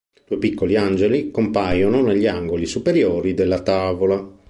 Due 0.25 0.39
piccoli 0.39 0.77
angeli 0.77 1.29
compaiono 1.29 2.01
negli 2.01 2.25
angoli 2.25 2.65
superiori 2.65 3.35
della 3.35 3.61
tavola. 3.61 4.27